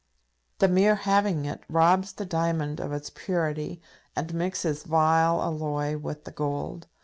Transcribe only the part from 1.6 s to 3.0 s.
robs the diamond of